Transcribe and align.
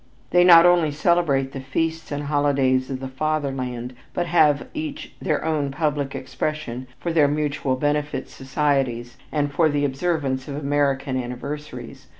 They 0.31 0.43
not 0.43 0.65
only 0.65 0.89
celebrate 0.89 1.51
the 1.51 1.59
feasts 1.59 2.11
and 2.11 2.23
holidays 2.23 2.89
of 2.89 3.01
the 3.01 3.07
fatherland, 3.07 3.93
but 4.15 4.25
have 4.25 4.65
each 4.73 5.13
their 5.21 5.45
own 5.45 5.69
public 5.69 6.15
expression 6.15 6.87
for 6.99 7.13
their 7.13 7.27
mutual 7.27 7.75
benefit 7.75 8.27
societies 8.27 9.17
and 9.31 9.53
for 9.53 9.69
the 9.69 9.85
observance 9.85 10.47
of 10.47 10.55
American 10.57 11.17
anniversaries. 11.23 12.07